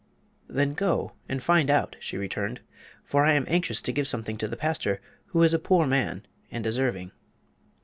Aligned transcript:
"Then 0.47 0.73
go 0.73 1.11
and 1.29 1.43
find 1.43 1.69
out," 1.69 1.95
she 1.99 2.17
returned, 2.17 2.61
"for 3.05 3.23
I 3.23 3.33
am 3.33 3.45
anxious 3.47 3.83
to 3.83 3.91
give 3.91 4.07
something 4.07 4.35
to 4.37 4.47
the 4.47 4.57
pastor, 4.57 4.99
who 5.27 5.43
is 5.43 5.53
a 5.53 5.59
poor 5.59 5.85
man 5.85 6.25
and 6.49 6.63
deserving." 6.63 7.11